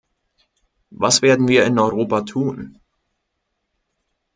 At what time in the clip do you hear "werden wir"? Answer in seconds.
1.21-1.63